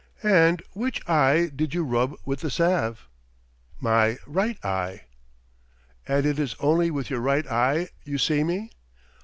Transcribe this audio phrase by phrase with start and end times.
[0.23, 3.07] "And which eye did you rub with the salve?"
[3.79, 5.03] "My right eye."
[6.07, 8.71] "And it is only with your right eye you see me?"